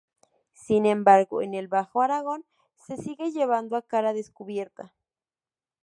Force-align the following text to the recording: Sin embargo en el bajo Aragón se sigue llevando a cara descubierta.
Sin 0.55 0.87
embargo 0.87 1.43
en 1.43 1.53
el 1.53 1.67
bajo 1.67 2.01
Aragón 2.01 2.43
se 2.87 2.97
sigue 2.97 3.31
llevando 3.31 3.75
a 3.77 3.83
cara 3.83 4.13
descubierta. 4.13 4.95